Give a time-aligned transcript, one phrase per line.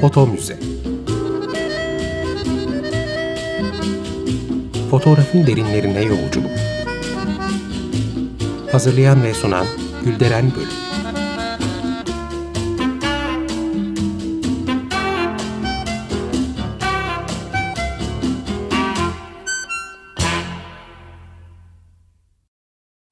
[0.00, 0.58] Foto Müze
[4.90, 6.50] Fotoğrafın derinlerine yolculuk.
[8.72, 9.66] Hazırlayan ve sunan
[10.04, 10.68] Gülderen Bölüm.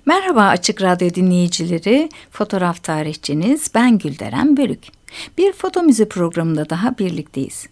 [0.07, 4.98] Merhaba Açık Radyo dinleyicileri, fotoğraf tarihçiniz ben Gülderen Bölük.
[5.39, 7.67] Bir foto müze programında daha birlikteyiz.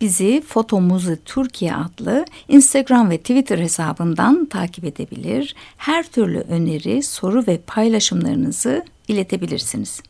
[0.00, 7.46] Bizi Foto Müze Türkiye adlı Instagram ve Twitter hesabından takip edebilir, her türlü öneri, soru
[7.46, 10.00] ve paylaşımlarınızı iletebilirsiniz.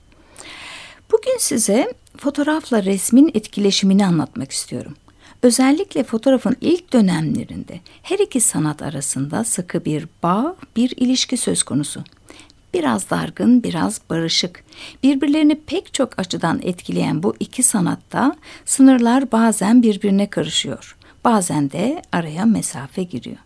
[1.13, 4.95] Bugün size fotoğrafla resmin etkileşimini anlatmak istiyorum.
[5.43, 12.05] Özellikle fotoğrafın ilk dönemlerinde her iki sanat arasında sıkı bir bağ, bir ilişki söz konusu.
[12.75, 14.65] Biraz dargın, biraz barışık.
[15.03, 20.97] Birbirlerini pek çok açıdan etkileyen bu iki sanatta sınırlar bazen birbirine karışıyor.
[21.25, 23.39] Bazen de araya mesafe giriyor.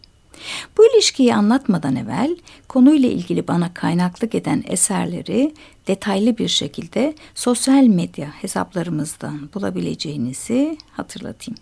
[0.79, 2.37] Bu ilişkiyi anlatmadan evvel
[2.69, 5.55] konuyla ilgili bana kaynaklık eden eserleri
[5.87, 11.59] detaylı bir şekilde sosyal medya hesaplarımızdan bulabileceğinizi hatırlatayım.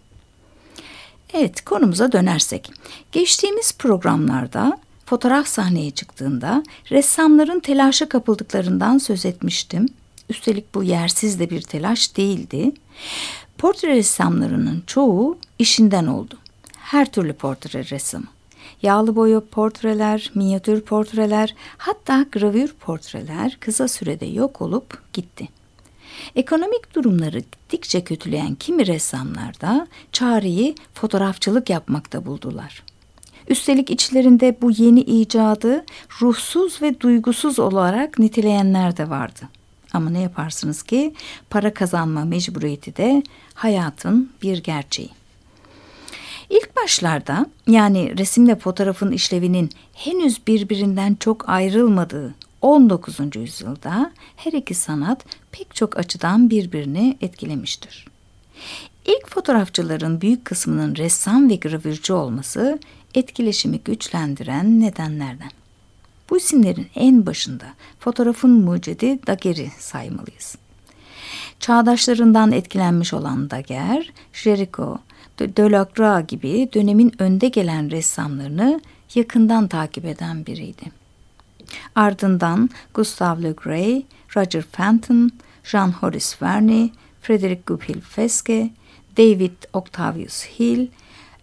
[1.33, 2.73] Evet konumuza dönersek.
[3.13, 4.79] Geçtiğimiz programlarda
[5.11, 9.89] fotoğraf sahneye çıktığında ressamların telaşa kapıldıklarından söz etmiştim.
[10.29, 12.73] Üstelik bu yersiz de bir telaş değildi.
[13.59, 16.35] Portre ressamlarının çoğu işinden oldu.
[16.77, 18.27] Her türlü portre ressamı.
[18.83, 25.49] Yağlı boya portreler, minyatür portreler, hatta gravür portreler kısa sürede yok olup gitti.
[26.37, 32.90] Ekonomik durumları gittikçe kötüleyen kimi ressamlar da çareyi fotoğrafçılık yapmakta buldular.
[33.51, 35.85] Üstelik içlerinde bu yeni icadı
[36.21, 39.41] ruhsuz ve duygusuz olarak niteleyenler de vardı.
[39.93, 41.15] Ama ne yaparsınız ki
[41.51, 43.23] para kazanma mecburiyeti de
[43.55, 45.11] hayatın bir gerçeği.
[46.51, 53.19] İlk başlarda yani resimle fotoğrafın işlevinin henüz birbirinden çok ayrılmadığı 19.
[53.35, 58.07] yüzyılda her iki sanat pek çok açıdan birbirini etkilemiştir.
[59.07, 62.79] İlk fotoğrafçıların büyük kısmının ressam ve gravürcü olması
[63.15, 65.51] etkileşimi güçlendiren nedenlerden.
[66.31, 67.67] Bu isimlerin en başında
[67.99, 70.57] fotoğrafın mucidi Daguerre'i saymalıyız.
[71.61, 74.99] Çağdaşlarından etkilenmiş olan Daguerre, Jericho,
[75.39, 78.81] Delacroix gibi dönemin önde gelen ressamlarını
[79.15, 80.83] yakından takip eden biriydi.
[81.95, 84.03] Ardından Gustave Le Gray,
[84.37, 85.31] Roger Fenton,
[85.65, 86.93] Jean Horace Verney,
[87.23, 88.71] Frederick Goupil Feske,
[89.17, 90.87] David Octavius Hill,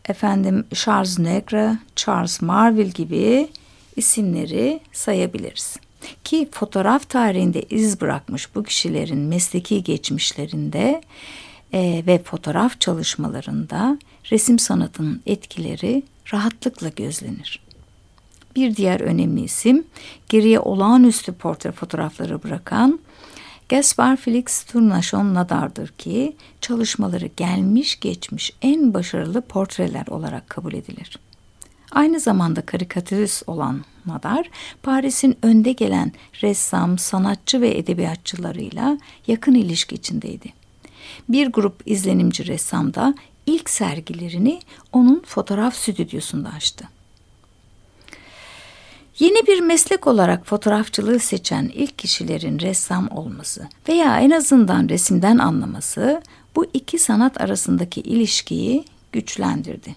[0.07, 3.47] efendim Charles Negre, Charles Marville gibi
[3.95, 5.78] isimleri sayabiliriz.
[6.23, 11.01] Ki fotoğraf tarihinde iz bırakmış bu kişilerin mesleki geçmişlerinde
[11.73, 14.00] e, ve fotoğraf çalışmalarında
[14.31, 16.03] resim sanatının etkileri
[16.34, 17.59] rahatlıkla gözlenir.
[18.56, 19.84] Bir diğer önemli isim
[20.29, 23.00] geriye olağanüstü portre fotoğrafları bırakan
[23.70, 31.20] Gaspar Felix Tournachon Nadar'dır ki çalışmaları gelmiş geçmiş en başarılı portreler olarak kabul edilir.
[31.92, 34.50] Aynı zamanda karikatürist olan Nadar,
[34.84, 36.12] Paris'in önde gelen
[36.42, 38.98] ressam, sanatçı ve edebiyatçılarıyla
[39.28, 40.54] yakın ilişki içindeydi.
[41.30, 44.60] Bir grup izlenimci ressam da ilk sergilerini
[44.94, 46.90] onun fotoğraf stüdyosunda açtı.
[49.20, 56.22] Yeni bir meslek olarak fotoğrafçılığı seçen ilk kişilerin ressam olması veya en azından resimden anlaması
[56.56, 59.96] bu iki sanat arasındaki ilişkiyi güçlendirdi.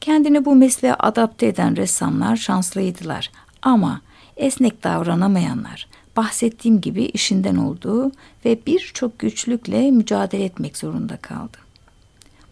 [0.00, 3.30] Kendini bu mesleğe adapte eden ressamlar şanslıydılar
[3.62, 4.00] ama
[4.36, 8.12] esnek davranamayanlar bahsettiğim gibi işinden olduğu
[8.44, 11.56] ve birçok güçlükle mücadele etmek zorunda kaldı.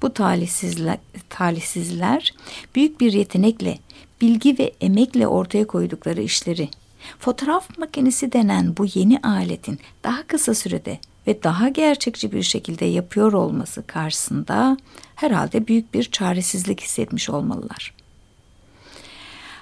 [0.02, 0.98] Bu talihsizler,
[1.30, 2.34] talihsizler
[2.74, 3.78] büyük bir yetenekle
[4.22, 6.68] bilgi ve emekle ortaya koydukları işleri,
[7.18, 13.32] fotoğraf makinesi denen bu yeni aletin daha kısa sürede ve daha gerçekçi bir şekilde yapıyor
[13.32, 14.76] olması karşısında
[15.14, 17.94] herhalde büyük bir çaresizlik hissetmiş olmalılar.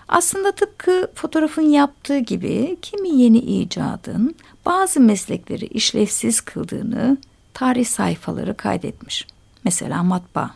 [0.09, 4.35] Aslında tıpkı fotoğrafın yaptığı gibi kimi yeni icadın
[4.67, 7.17] bazı meslekleri işlevsiz kıldığını
[7.55, 9.27] tarih sayfaları kaydetmiş.
[9.65, 10.51] Mesela matbaa.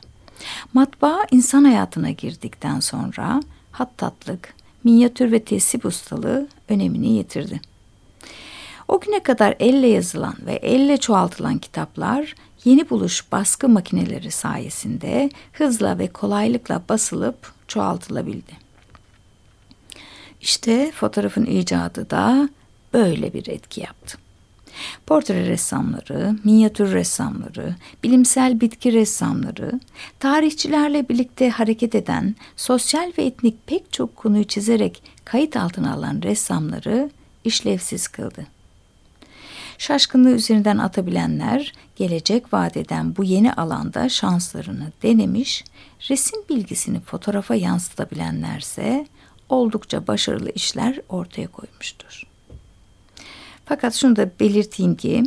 [0.74, 3.40] Matbaa insan hayatına girdikten sonra
[3.74, 4.54] hattatlık,
[4.84, 7.60] minyatür ve tesip ustalığı önemini yitirdi.
[8.88, 12.34] O güne kadar elle yazılan ve elle çoğaltılan kitaplar
[12.64, 18.52] yeni buluş baskı makineleri sayesinde hızla ve kolaylıkla basılıp çoğaltılabildi.
[20.40, 22.48] İşte fotoğrafın icadı da
[22.92, 24.23] böyle bir etki yaptı.
[25.06, 27.74] Portre ressamları, minyatür ressamları,
[28.04, 29.80] bilimsel bitki ressamları,
[30.20, 37.10] tarihçilerle birlikte hareket eden, sosyal ve etnik pek çok konuyu çizerek kayıt altına alan ressamları
[37.44, 38.46] işlevsiz kıldı.
[39.78, 45.64] Şaşkınlığı üzerinden atabilenler, gelecek vadeden bu yeni alanda şanslarını denemiş,
[46.10, 49.06] resim bilgisini fotoğrafa yansıtabilenlerse
[49.48, 52.33] oldukça başarılı işler ortaya koymuştur.
[53.64, 55.24] Fakat şunu da belirteyim ki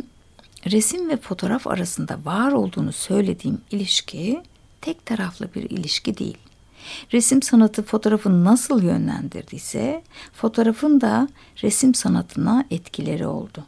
[0.70, 4.42] resim ve fotoğraf arasında var olduğunu söylediğim ilişki
[4.80, 6.38] tek taraflı bir ilişki değil.
[7.12, 10.02] Resim sanatı fotoğrafı nasıl yönlendirdiyse
[10.32, 11.28] fotoğrafın da
[11.62, 13.64] resim sanatına etkileri oldu.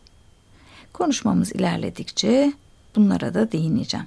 [0.92, 2.52] Konuşmamız ilerledikçe
[2.96, 4.06] bunlara da değineceğim.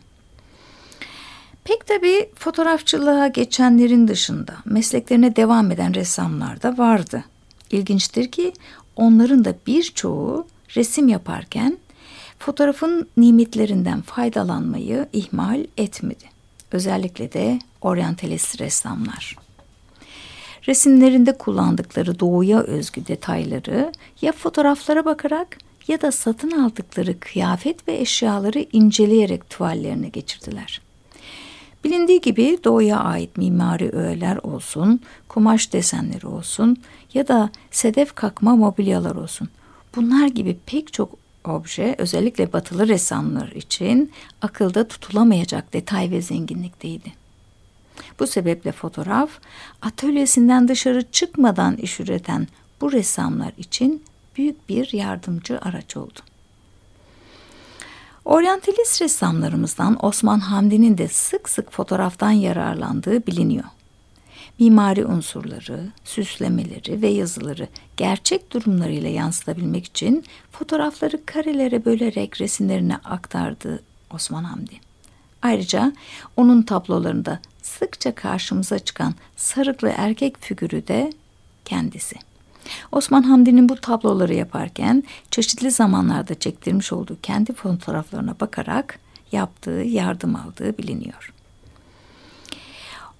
[1.63, 7.23] Pek tabii fotoğrafçılığa geçenlerin dışında mesleklerine devam eden ressamlar da vardı.
[7.71, 8.53] İlginçtir ki
[8.95, 11.77] onların da birçoğu resim yaparken
[12.39, 16.23] fotoğrafın nimetlerinden faydalanmayı ihmal etmedi.
[16.71, 19.35] Özellikle de oryantalist ressamlar.
[20.67, 23.91] Resimlerinde kullandıkları doğuya özgü detayları
[24.21, 30.81] ya fotoğraflara bakarak ya da satın aldıkları kıyafet ve eşyaları inceleyerek tuvallerine geçirdiler.
[31.83, 36.77] Bilindiği gibi doğuya ait mimari öğeler olsun, kumaş desenleri olsun
[37.13, 39.49] ya da sedef kakma mobilyalar olsun.
[39.95, 44.11] Bunlar gibi pek çok obje özellikle batılı ressamlar için
[44.41, 47.11] akılda tutulamayacak detay ve zenginlikteydi.
[48.19, 49.29] Bu sebeple fotoğraf
[49.81, 52.47] atölyesinden dışarı çıkmadan iş üreten
[52.81, 54.03] bu ressamlar için
[54.37, 56.19] büyük bir yardımcı araç oldu.
[58.25, 63.65] Oryantalist ressamlarımızdan Osman Hamdi'nin de sık sık fotoğraftan yararlandığı biliniyor.
[64.59, 67.67] Mimari unsurları, süslemeleri ve yazıları
[67.97, 73.83] gerçek durumlarıyla yansıtabilmek için fotoğrafları karelere bölerek resimlerine aktardı
[74.13, 74.73] Osman Hamdi.
[75.41, 75.93] Ayrıca
[76.37, 81.13] onun tablolarında sıkça karşımıza çıkan sarıklı erkek figürü de
[81.65, 82.15] kendisi.
[82.91, 88.99] Osman Hamdi'nin bu tabloları yaparken çeşitli zamanlarda çektirmiş olduğu kendi fotoğraflarına bakarak
[89.31, 91.33] yaptığı, yardım aldığı biliniyor.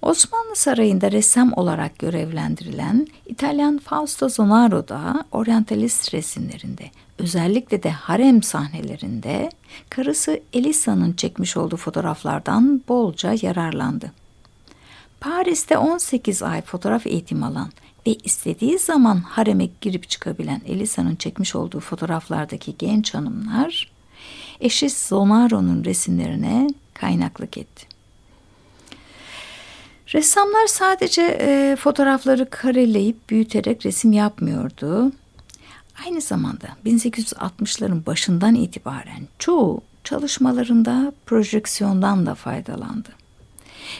[0.04, 9.50] Osmanlı Sarayı'nda ressam olarak görevlendirilen İtalyan Fausto Zonaro da oryantalist resimlerinde özellikle de harem sahnelerinde
[9.90, 14.12] karısı Elisa'nın çekmiş olduğu fotoğraflardan bolca yararlandı.
[15.20, 17.70] Paris'te 18 ay fotoğraf eğitimi alan
[18.06, 23.92] ve istediği zaman hareme girip çıkabilen Elisa'nın çekmiş olduğu fotoğraflardaki genç hanımlar
[24.60, 27.93] eşi Zonaro'nun resimlerine kaynaklık etti.
[30.12, 35.12] Ressamlar sadece e, fotoğrafları kareleyip büyüterek resim yapmıyordu.
[36.06, 43.08] Aynı zamanda 1860'ların başından itibaren çoğu çalışmalarında projeksiyondan da faydalandı.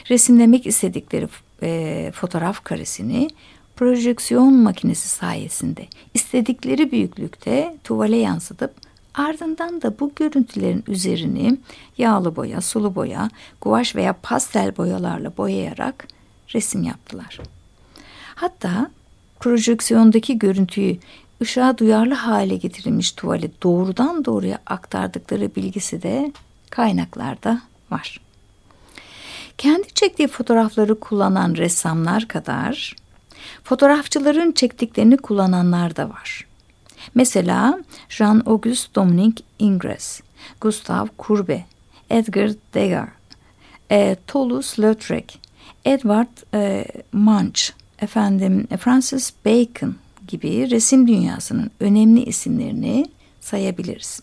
[0.09, 1.27] Resimlemek istedikleri
[1.63, 3.29] e, fotoğraf karesini
[3.75, 8.84] projeksiyon makinesi sayesinde istedikleri büyüklükte tuvale yansıtıp
[9.17, 11.57] ardından da bu görüntülerin üzerini
[11.97, 13.29] yağlı boya, sulu boya,
[13.61, 16.07] guaj veya pastel boyalarla boyayarak
[16.53, 17.39] resim yaptılar.
[18.35, 18.91] Hatta
[19.39, 20.97] projeksiyondaki görüntüyü
[21.41, 26.31] ışığa duyarlı hale getirilmiş tuvale doğrudan doğruya aktardıkları bilgisi de
[26.69, 27.61] kaynaklarda
[27.91, 28.21] var.
[29.57, 32.95] Kendi çektiği fotoğrafları kullanan ressamlar kadar
[33.63, 36.47] Fotoğrafçıların çektiklerini kullananlar da var.
[37.15, 40.21] Mesela Jean-Auguste Dominique Ingres,
[40.61, 41.63] Gustave Courbet,
[42.09, 43.09] Edgar Degas,
[43.91, 45.37] e, Toulouse-Lautrec,
[45.85, 47.61] Edward e, Munch,
[47.99, 49.95] efendim Francis Bacon
[50.27, 53.09] gibi resim dünyasının önemli isimlerini
[53.41, 54.21] sayabiliriz.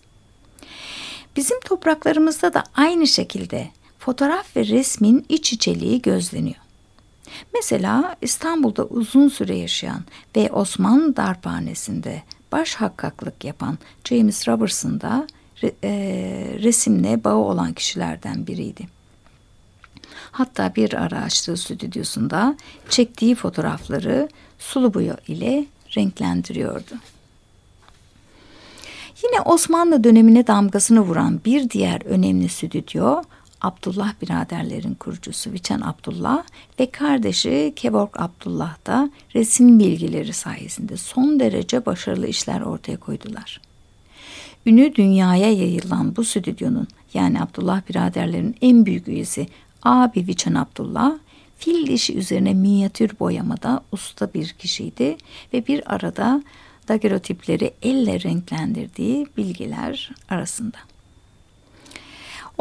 [1.36, 6.61] Bizim topraklarımızda da aynı şekilde fotoğraf ve resmin iç içeliği gözleniyor.
[7.54, 10.04] Mesela İstanbul'da uzun süre yaşayan
[10.36, 12.22] ve Osmanlı Darphanesi'nde
[12.52, 15.26] baş hakkaklık yapan James Robertson da
[15.62, 15.92] re, e,
[16.62, 18.88] resimle bağı olan kişilerden biriydi.
[20.30, 22.56] Hatta bir ara açtığı stüdyosunda
[22.88, 26.94] çektiği fotoğrafları sulu boya ile renklendiriyordu.
[29.24, 33.22] Yine Osmanlı dönemine damgasını vuran bir diğer önemli stüdyo
[33.62, 36.44] Abdullah biraderlerin kurucusu Viçen Abdullah
[36.80, 43.60] ve kardeşi Kevork Abdullah da resim bilgileri sayesinde son derece başarılı işler ortaya koydular.
[44.66, 49.46] Ünü dünyaya yayılan bu stüdyonun yani Abdullah biraderlerin en büyük üyesi
[49.82, 51.12] abi Viçen Abdullah
[51.58, 55.16] fil dişi üzerine minyatür boyamada usta bir kişiydi
[55.54, 56.42] ve bir arada
[56.88, 60.78] dagerotipleri elle renklendirdiği bilgiler arasında.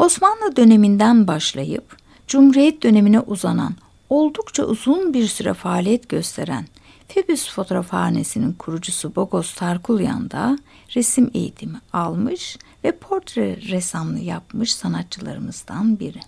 [0.02, 3.76] Osmanlı döneminden başlayıp Cumhuriyet dönemine uzanan
[4.10, 6.66] oldukça uzun bir süre faaliyet gösteren
[7.08, 10.58] Febüs Fotoğrafhanesi'nin kurucusu Bogos Tarkulyan da
[10.96, 16.20] resim eğitimi almış ve portre ressamlığı yapmış sanatçılarımızdan biri.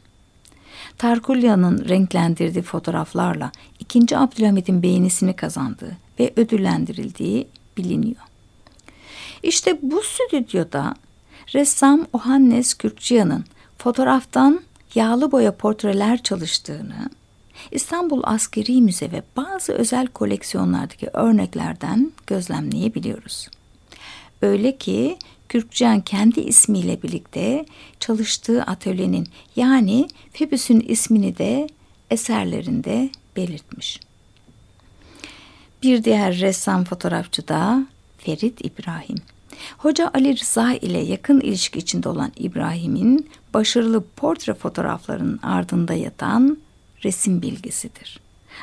[0.97, 4.17] Tarkulyan'ın renklendirdiği fotoğraflarla 2.
[4.17, 8.21] Abdülhamid'in beğenisini kazandığı ve ödüllendirildiği biliniyor.
[9.43, 10.95] İşte bu stüdyoda
[11.53, 13.45] ressam Ohannes Kürkçiyan'ın
[13.83, 14.61] fotoğraftan
[14.95, 17.09] yağlı boya portreler çalıştığını,
[17.71, 23.49] İstanbul Askeri Müze ve bazı özel koleksiyonlardaki örneklerden gözlemleyebiliyoruz.
[24.41, 25.17] Öyle ki
[25.49, 27.65] Kürkcan kendi ismiyle birlikte
[27.99, 31.67] çalıştığı atölyenin yani Febüs'ün ismini de
[32.11, 33.99] eserlerinde belirtmiş.
[35.83, 37.87] Bir diğer ressam fotoğrafçı da
[38.17, 39.17] Ferit İbrahim.
[39.77, 46.57] Hoca Ali Rıza ile yakın ilişki içinde olan İbrahim'in başarılı portre fotoğraflarının ardında yatan
[47.03, 48.19] resim bilgisidir.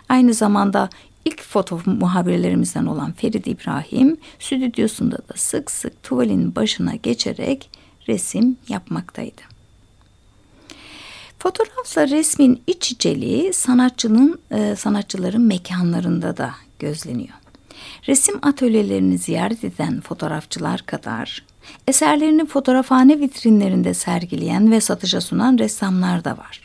[0.08, 0.90] Aynı zamanda
[1.24, 7.70] ilk foto muhabirlerimizden olan Ferit İbrahim stüdyosunda da sık sık tuvalin başına geçerek
[8.08, 9.40] resim yapmaktaydı.
[11.38, 17.34] Fotoğrafla resmin iç içeliği sanatçının e, sanatçıların mekanlarında da gözleniyor.
[18.08, 21.42] Resim atölyelerini ziyaret eden fotoğrafçılar kadar
[21.88, 26.62] eserlerini fotoğrafhane vitrinlerinde sergileyen ve satışa sunan ressamlar da var.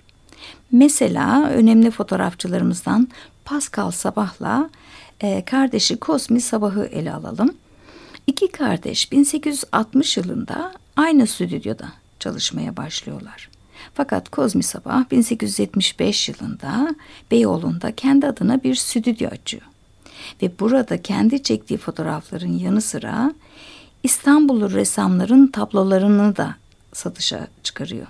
[0.71, 3.07] Mesela önemli fotoğrafçılarımızdan
[3.45, 4.69] Pascal Sabah'la
[5.21, 7.55] e, kardeşi Cosmi Sabah'ı ele alalım.
[8.27, 13.49] İki kardeş 1860 yılında aynı stüdyoda çalışmaya başlıyorlar.
[13.93, 16.95] Fakat Kozmi Sabah 1875 yılında
[17.31, 19.63] Beyoğlu'nda kendi adına bir stüdyo açıyor.
[20.41, 23.33] Ve burada kendi çektiği fotoğrafların yanı sıra
[24.05, 26.55] İstanbullu ressamların tablolarını da
[26.93, 28.07] satışa çıkarıyor.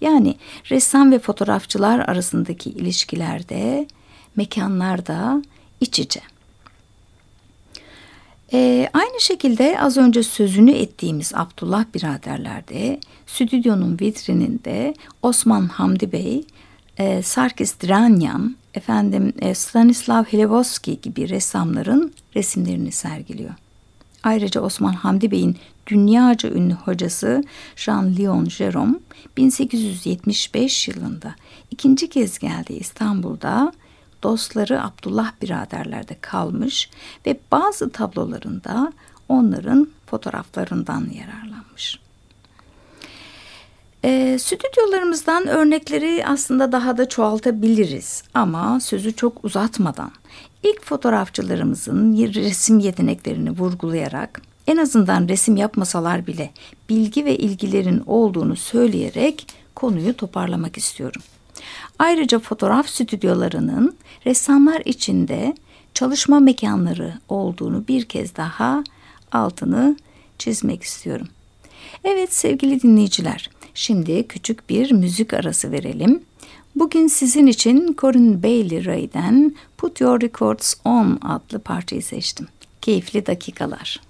[0.00, 0.36] Yani
[0.70, 3.86] ressam ve fotoğrafçılar arasındaki ilişkilerde
[4.36, 5.42] mekanlarda
[5.80, 6.20] iç içe.
[8.52, 16.44] Ee, aynı şekilde az önce sözünü ettiğimiz Abdullah biraderlerde stüdyonun vitrininde Osman Hamdi Bey,
[16.98, 23.54] e, Sarkis Dranyan, efendim e, Stanislav Hlevoski gibi ressamların resimlerini sergiliyor.
[24.22, 25.56] Ayrıca Osman Hamdi Bey'in
[25.86, 27.44] dünyaca ünlü hocası
[27.76, 28.98] Jean-Léon Jerome
[29.36, 31.34] 1875 yılında
[31.70, 33.72] ikinci kez geldi İstanbul'da
[34.22, 36.90] dostları Abdullah biraderlerde kalmış
[37.26, 38.92] ve bazı tablolarında
[39.28, 42.00] onların fotoğraflarından yararlanmış.
[44.04, 50.12] E, stüdyolarımızdan örnekleri aslında daha da çoğaltabiliriz ama sözü çok uzatmadan
[50.62, 56.50] ilk fotoğrafçılarımızın resim yeteneklerini vurgulayarak en azından resim yapmasalar bile
[56.88, 61.22] bilgi ve ilgilerin olduğunu söyleyerek konuyu toparlamak istiyorum.
[61.98, 63.96] Ayrıca fotoğraf stüdyolarının
[64.26, 65.54] ressamlar içinde
[65.94, 68.84] çalışma mekanları olduğunu bir kez daha
[69.32, 69.96] altını
[70.38, 71.28] çizmek istiyorum.
[72.04, 76.22] Evet sevgili dinleyiciler, şimdi küçük bir müzik arası verelim.
[76.78, 82.48] Bugün sizin için Corinne Bailey Ray'den Put Your Records On adlı parçayı seçtim.
[82.80, 84.00] Keyifli dakikalar.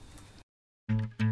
[0.89, 1.28] Three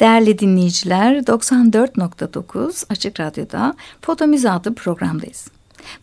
[0.00, 5.48] Değerli dinleyiciler 94.9 Açık Radyo'da Fotomiz adlı programdayız.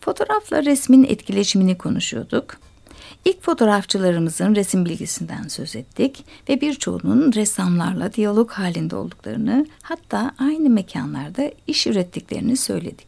[0.00, 2.56] Fotoğrafla resmin etkileşimini konuşuyorduk.
[3.24, 11.50] İlk fotoğrafçılarımızın resim bilgisinden söz ettik ve birçoğunun ressamlarla diyalog halinde olduklarını hatta aynı mekanlarda
[11.66, 13.06] iş ürettiklerini söyledik.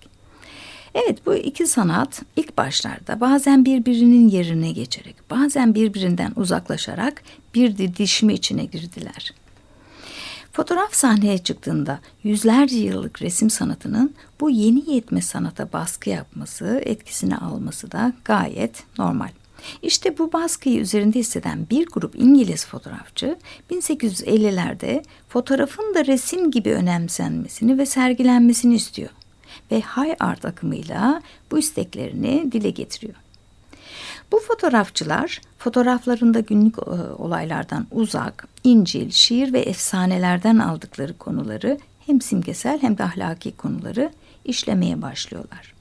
[0.94, 7.22] Evet bu iki sanat ilk başlarda bazen birbirinin yerine geçerek bazen birbirinden uzaklaşarak
[7.54, 9.34] bir didişme içine girdiler.
[10.52, 17.92] Fotoğraf sahneye çıktığında yüzlerce yıllık resim sanatının bu yeni yetme sanata baskı yapması, etkisini alması
[17.92, 19.28] da gayet normal.
[19.82, 23.38] İşte bu baskıyı üzerinde hisseden bir grup İngiliz fotoğrafçı
[23.70, 29.10] 1850'lerde fotoğrafın da resim gibi önemsenmesini ve sergilenmesini istiyor
[29.70, 33.14] ve high art akımıyla bu isteklerini dile getiriyor.
[34.32, 42.82] Bu fotoğrafçılar fotoğraflarında günlük e, olaylardan uzak, İncil, şiir ve efsanelerden aldıkları konuları hem simgesel
[42.82, 44.10] hem de ahlaki konuları
[44.44, 45.74] işlemeye başlıyorlar.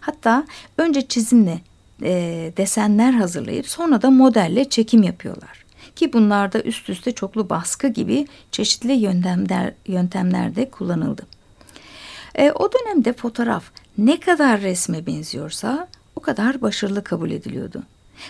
[0.00, 0.44] Hatta
[0.78, 1.60] önce çizimle
[2.02, 5.66] e, desenler hazırlayıp sonra da modelle çekim yapıyorlar.
[5.96, 11.22] Ki bunlarda üst üste çoklu baskı gibi çeşitli yöntemler, yöntemler de kullanıldı.
[12.34, 13.64] E, o dönemde fotoğraf
[13.98, 17.82] ne kadar resme benziyorsa o kadar başarılı kabul ediliyordu.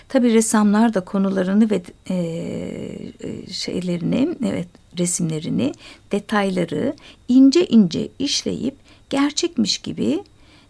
[0.09, 5.73] Tabi ressamlar da konularını ve e, e, şeylerini, evet resimlerini,
[6.11, 6.95] detayları
[7.27, 8.75] ince ince işleyip
[9.09, 10.23] gerçekmiş gibi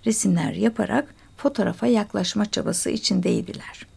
[0.06, 3.88] resimler yaparak fotoğrafa yaklaşma çabası içindeydiler.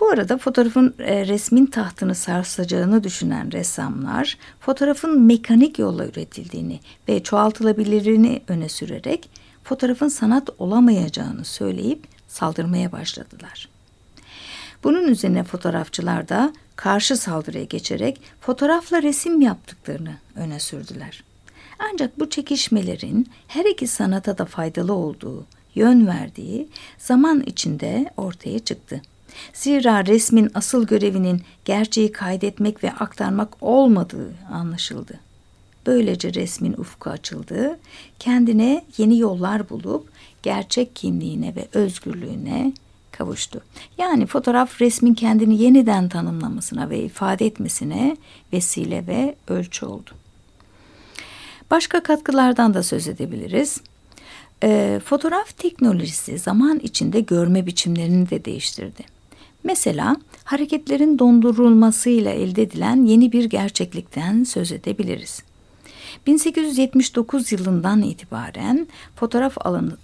[0.00, 8.42] Bu arada fotoğrafın e, resmin tahtını sarsacağını düşünen ressamlar fotoğrafın mekanik yolla üretildiğini ve çoğaltılabilirini
[8.48, 9.30] öne sürerek
[9.64, 13.68] fotoğrafın sanat olamayacağını söyleyip saldırmaya başladılar.
[14.84, 21.24] Bunun üzerine fotoğrafçılar da karşı saldırıya geçerek fotoğrafla resim yaptıklarını öne sürdüler.
[21.78, 25.46] Ancak bu çekişmelerin her iki sanata da faydalı olduğu,
[25.76, 29.02] yön verdiği zaman içinde ortaya çıktı.
[29.52, 35.20] Zira resmin asıl görevinin gerçeği kaydetmek ve aktarmak olmadığı anlaşıldı.
[35.86, 37.78] Böylece resmin ufku açıldı,
[38.18, 40.08] kendine yeni yollar bulup
[40.42, 42.72] gerçek kimliğine ve özgürlüğüne
[43.12, 43.60] kavuştu.
[43.98, 48.16] Yani fotoğraf resmin kendini yeniden tanımlamasına ve ifade etmesine
[48.52, 50.10] vesile ve ölçü oldu.
[51.70, 53.80] Başka katkılardan da söz edebiliriz.
[54.62, 59.04] E, fotoğraf teknolojisi zaman içinde görme biçimlerini de değiştirdi.
[59.64, 65.42] Mesela hareketlerin dondurulmasıyla elde edilen yeni bir gerçeklikten söz edebiliriz.
[66.26, 69.58] 1879 yılından itibaren fotoğraf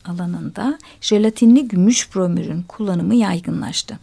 [0.04, 3.98] alanında jelatinli gümüş bromürün kullanımı yaygınlaştı.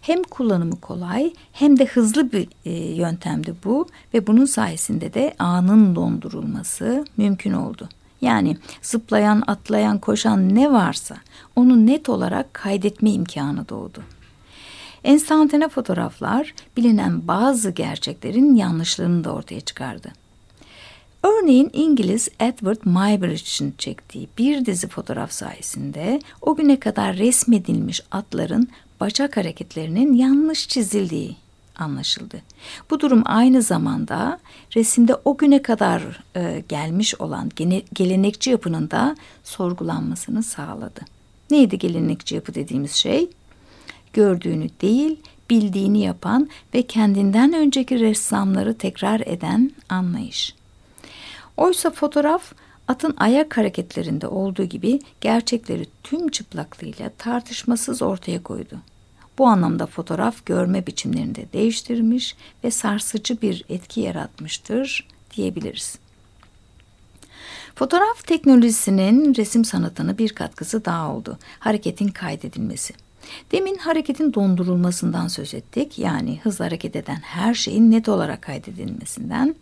[0.00, 5.94] Hem kullanımı kolay hem de hızlı bir e, yöntemdi bu ve bunun sayesinde de anın
[5.94, 7.88] dondurulması mümkün oldu.
[8.26, 11.16] Yani zıplayan, atlayan, koşan ne varsa
[11.56, 14.02] onu net olarak kaydetme imkanı doğdu.
[15.04, 20.12] Enstantane fotoğraflar bilinen bazı gerçeklerin yanlışlığını da ortaya çıkardı.
[21.22, 28.68] Örneğin İngiliz Edward Muybridge'in çektiği bir dizi fotoğraf sayesinde o güne kadar resmedilmiş atların
[29.00, 31.36] bacak hareketlerinin yanlış çizildiği
[31.78, 32.42] anlaşıldı.
[32.90, 34.38] Bu durum aynı zamanda
[34.76, 36.02] resimde o güne kadar
[36.36, 41.00] e, gelmiş olan gene, gelenekçi yapının da sorgulanmasını sağladı.
[41.50, 43.30] Neydi gelenekçi yapı dediğimiz şey?
[44.12, 50.54] Gördüğünü değil, bildiğini yapan ve kendinden önceki ressamları tekrar eden anlayış.
[51.56, 52.52] Oysa fotoğraf
[52.88, 58.76] atın ayak hareketlerinde olduğu gibi gerçekleri tüm çıplaklığıyla tartışmasız ortaya koydu.
[59.38, 65.98] Bu anlamda fotoğraf görme biçimlerini de değiştirmiş ve sarsıcı bir etki yaratmıştır diyebiliriz.
[67.74, 71.38] Fotoğraf teknolojisinin resim sanatına bir katkısı daha oldu.
[71.58, 72.94] Hareketin kaydedilmesi.
[73.52, 75.98] Demin hareketin dondurulmasından söz ettik.
[75.98, 79.54] Yani hızlı hareket eden her şeyin net olarak kaydedilmesinden.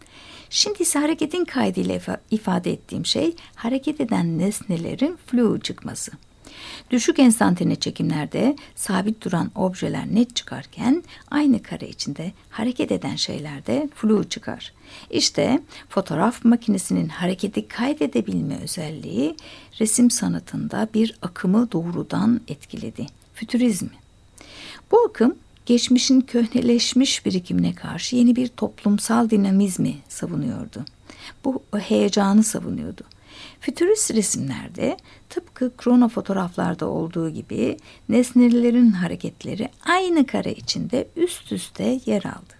[0.50, 6.12] Şimdi ise hareketin kaydıyla ifade ettiğim şey hareket eden nesnelerin flu çıkması.
[6.90, 14.24] Düşük enstantane çekimlerde sabit duran objeler net çıkarken aynı kare içinde hareket eden şeylerde flu
[14.24, 14.72] çıkar.
[15.10, 19.36] İşte fotoğraf makinesinin hareketi kaydedebilme özelliği
[19.80, 23.06] resim sanatında bir akımı doğrudan etkiledi.
[23.34, 23.90] Fütürizmi.
[24.90, 25.34] Bu akım
[25.66, 30.84] geçmişin köhneleşmiş birikimine karşı yeni bir toplumsal dinamizmi savunuyordu.
[31.44, 33.02] Bu heyecanı savunuyordu.
[33.64, 34.96] Fütürist resimlerde
[35.28, 37.76] tıpkı krono fotoğraflarda olduğu gibi
[38.08, 42.54] nesnelerin hareketleri aynı kare içinde üst üste yer aldı.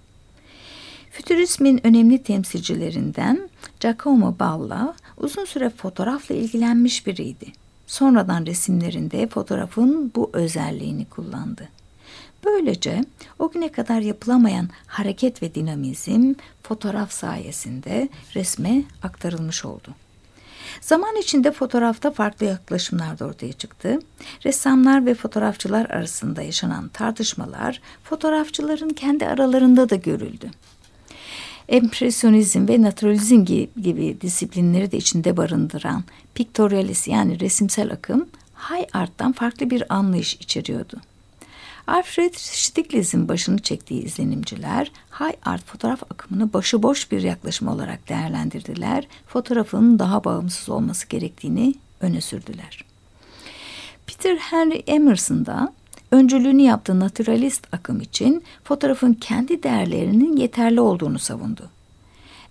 [1.10, 3.48] Fütürizmin önemli temsilcilerinden
[3.80, 7.46] Giacomo Balla uzun süre fotoğrafla ilgilenmiş biriydi.
[7.86, 11.68] Sonradan resimlerinde fotoğrafın bu özelliğini kullandı.
[12.44, 13.04] Böylece
[13.38, 19.94] o güne kadar yapılamayan hareket ve dinamizm fotoğraf sayesinde resme aktarılmış oldu.
[20.80, 23.98] Zaman içinde fotoğrafta farklı yaklaşımlar da ortaya çıktı.
[24.44, 30.50] Ressamlar ve fotoğrafçılar arasında yaşanan tartışmalar fotoğrafçıların kendi aralarında da görüldü.
[31.68, 38.28] Empresyonizm ve naturalizm gibi disiplinleri de içinde barındıran piktorealist yani resimsel akım
[38.70, 41.00] high art'tan farklı bir anlayış içeriyordu.
[41.86, 49.08] Alfred Stieglitz'in başını çektiği izlenimciler high art fotoğraf akımını başıboş bir yaklaşım olarak değerlendirdiler.
[49.26, 52.84] Fotoğrafın daha bağımsız olması gerektiğini öne sürdüler.
[54.06, 55.72] Peter Henry Emerson da
[56.10, 61.70] öncülüğünü yaptığı naturalist akım için fotoğrafın kendi değerlerinin yeterli olduğunu savundu.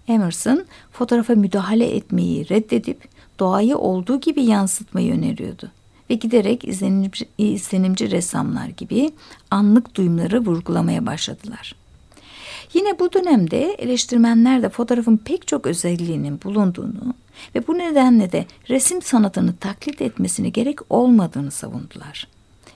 [0.07, 3.07] Emerson fotoğrafa müdahale etmeyi reddedip
[3.39, 5.71] doğayı olduğu gibi yansıtmayı öneriyordu
[6.09, 9.11] ve giderek izlenimci, izlenimci ressamlar gibi
[9.51, 11.75] anlık duyumları vurgulamaya başladılar.
[12.73, 17.13] Yine bu dönemde eleştirmenler de fotoğrafın pek çok özelliğinin bulunduğunu
[17.55, 22.27] ve bu nedenle de resim sanatını taklit etmesine gerek olmadığını savundular.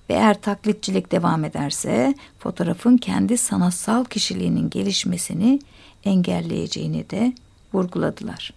[0.10, 5.60] Ve eğer taklitçilik devam ederse fotoğrafın kendi sanatsal kişiliğinin gelişmesini
[6.04, 7.34] engelleyeceğini de
[7.74, 8.54] vurguladılar.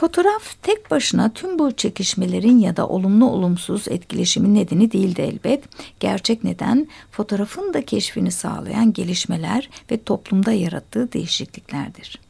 [0.00, 5.64] Fotoğraf tek başına tüm bu çekişmelerin ya da olumlu olumsuz etkileşimin nedeni değildi elbet.
[6.00, 12.20] Gerçek neden fotoğrafın da keşfini sağlayan gelişmeler ve toplumda yarattığı değişikliklerdir.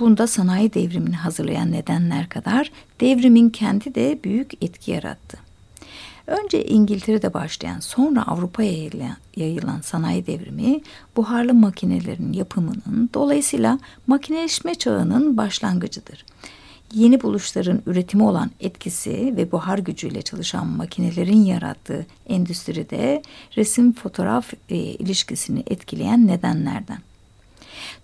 [0.00, 5.38] Bunda sanayi devrimini hazırlayan nedenler kadar devrimin kendi de büyük etki yarattı.
[6.26, 10.80] Önce İngiltere'de başlayan sonra Avrupa'ya yayılan sanayi devrimi
[11.16, 16.24] buharlı makinelerin yapımının dolayısıyla makineleşme çağının başlangıcıdır
[16.94, 23.22] yeni buluşların üretimi olan etkisi ve buhar gücüyle çalışan makinelerin yarattığı endüstride
[23.56, 26.98] resim fotoğraf e, ilişkisini etkileyen nedenlerden.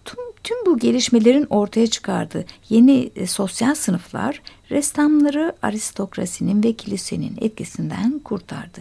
[0.04, 8.18] Tüm, tüm bu gelişmelerin ortaya çıkardığı yeni e, sosyal sınıflar ressamları aristokrasinin ve kilisenin etkisinden
[8.18, 8.80] kurtardı.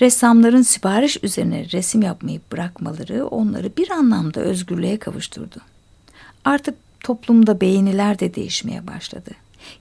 [0.00, 5.56] Ressamların sipariş üzerine resim yapmayı bırakmaları onları bir anlamda özgürlüğe kavuşturdu.
[6.44, 9.30] Artık toplumda beğeniler de değişmeye başladı.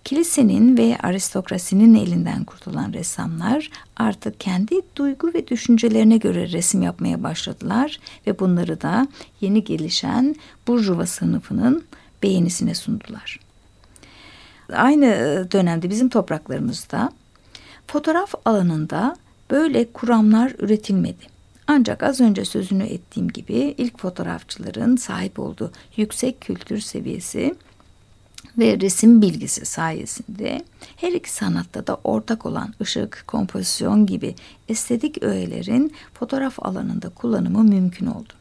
[0.03, 7.99] Kilisenin ve aristokrasinin elinden kurtulan ressamlar artık kendi duygu ve düşüncelerine göre resim yapmaya başladılar
[8.27, 9.07] ve bunları da
[9.41, 10.35] yeni gelişen
[10.67, 11.83] burjuva sınıfının
[12.23, 13.39] beğenisine sundular.
[14.73, 15.07] Aynı
[15.51, 17.11] dönemde bizim topraklarımızda
[17.87, 19.15] fotoğraf alanında
[19.51, 21.32] böyle kuramlar üretilmedi.
[21.67, 27.55] Ancak az önce sözünü ettiğim gibi ilk fotoğrafçıların sahip olduğu yüksek kültür seviyesi
[28.57, 34.35] ve resim bilgisi sayesinde her iki sanatta da ortak olan ışık, kompozisyon gibi
[34.69, 38.33] estetik öğelerin fotoğraf alanında kullanımı mümkün oldu.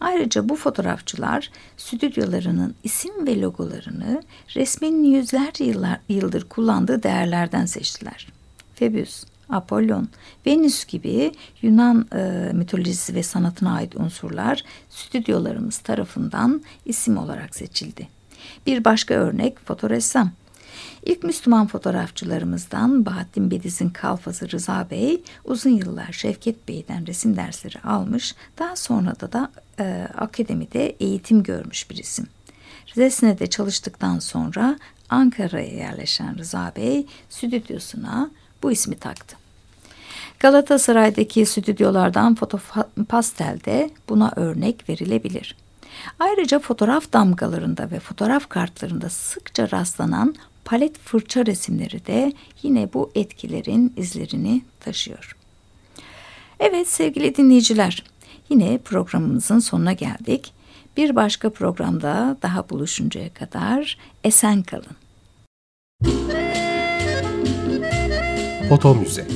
[0.00, 4.22] Ayrıca bu fotoğrafçılar stüdyolarının isim ve logolarını
[4.54, 8.28] resmin yüzlerce yıllar, yıldır kullandığı değerlerden seçtiler.
[8.74, 10.08] Febius, Apollon,
[10.46, 11.32] Venüs gibi
[11.62, 18.08] Yunan e, mitolojisi ve sanatına ait unsurlar stüdyolarımız tarafından isim olarak seçildi.
[18.66, 20.30] Bir başka örnek fotoressam.
[21.02, 28.34] İlk Müslüman fotoğrafçılarımızdan Bahattin Bediz'in kalfası Rıza Bey uzun yıllar Şevket Bey'den resim dersleri almış,
[28.58, 32.26] daha sonra da da e, akademide eğitim görmüş bir isim.
[32.96, 38.30] Resne'de çalıştıktan sonra Ankara'ya yerleşen Rıza Bey stüdyosuna
[38.62, 39.36] bu ismi taktı.
[40.40, 42.58] Galatasaray'daki stüdyolardan foto
[43.08, 45.56] pastelde buna örnek verilebilir.
[46.18, 53.92] Ayrıca fotoğraf damgalarında ve fotoğraf kartlarında sıkça rastlanan palet fırça resimleri de yine bu etkilerin
[53.96, 55.36] izlerini taşıyor.
[56.60, 58.04] Evet sevgili dinleyiciler,
[58.48, 60.52] yine programımızın sonuna geldik.
[60.96, 64.96] Bir başka programda daha buluşuncaya kadar esen kalın.
[68.68, 69.26] Foto Müze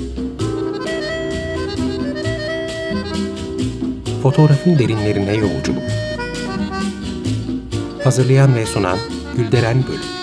[4.23, 5.83] Fotoğrafın derinlerine yolculuk.
[8.05, 8.99] Hazırlayan ve sunan
[9.37, 10.22] Gülderen Bölük